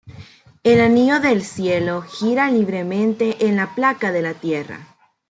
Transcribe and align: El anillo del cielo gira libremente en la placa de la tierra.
El 0.63 0.81
anillo 0.81 1.19
del 1.19 1.43
cielo 1.43 2.01
gira 2.01 2.49
libremente 2.49 3.45
en 3.47 3.55
la 3.55 3.75
placa 3.75 4.11
de 4.11 4.23
la 4.23 4.33
tierra. 4.33 4.97